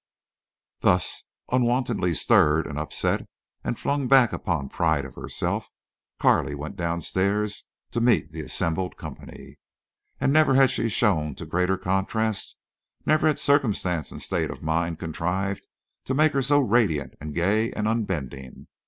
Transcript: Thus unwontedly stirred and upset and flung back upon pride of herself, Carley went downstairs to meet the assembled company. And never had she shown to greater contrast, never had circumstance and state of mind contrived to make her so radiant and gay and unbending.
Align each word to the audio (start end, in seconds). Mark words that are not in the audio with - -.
Thus 0.79 1.25
unwontedly 1.51 2.15
stirred 2.15 2.65
and 2.65 2.79
upset 2.79 3.29
and 3.63 3.77
flung 3.79 4.07
back 4.07 4.33
upon 4.33 4.67
pride 4.67 5.05
of 5.05 5.13
herself, 5.13 5.69
Carley 6.19 6.55
went 6.55 6.75
downstairs 6.75 7.65
to 7.91 8.01
meet 8.01 8.31
the 8.31 8.41
assembled 8.41 8.97
company. 8.97 9.59
And 10.19 10.33
never 10.33 10.55
had 10.55 10.71
she 10.71 10.89
shown 10.89 11.35
to 11.35 11.45
greater 11.45 11.77
contrast, 11.77 12.57
never 13.05 13.27
had 13.27 13.37
circumstance 13.37 14.11
and 14.11 14.19
state 14.23 14.49
of 14.49 14.63
mind 14.63 14.97
contrived 14.97 15.67
to 16.05 16.15
make 16.15 16.31
her 16.33 16.41
so 16.41 16.57
radiant 16.57 17.13
and 17.21 17.35
gay 17.35 17.71
and 17.71 17.87
unbending. 17.87 18.65